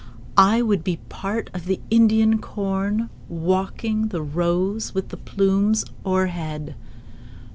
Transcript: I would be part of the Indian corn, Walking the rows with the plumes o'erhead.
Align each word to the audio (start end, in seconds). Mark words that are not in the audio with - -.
I 0.39 0.63
would 0.63 0.83
be 0.83 0.97
part 1.09 1.51
of 1.53 1.65
the 1.65 1.79
Indian 1.91 2.39
corn, 2.39 3.11
Walking 3.29 4.07
the 4.07 4.23
rows 4.23 4.95
with 4.95 5.09
the 5.09 5.17
plumes 5.17 5.85
o'erhead. 6.03 6.73